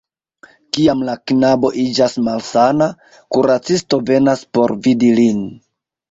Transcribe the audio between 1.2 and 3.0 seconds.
knabo iĝas malsana,